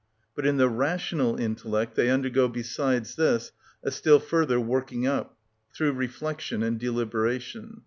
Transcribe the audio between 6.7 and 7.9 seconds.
deliberation.